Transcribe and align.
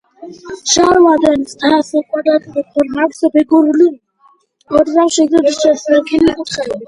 შადრევნის 0.69 1.51
თასს 1.63 1.99
კვადრატული 2.13 2.63
ფორმა 2.77 3.03
აქვს, 3.05 3.21
ფიგურული 3.37 3.91
ოდნავ 4.79 5.13
შიგნით 5.19 5.53
შეზნექილი 5.61 6.35
კუთხეებით. 6.41 6.77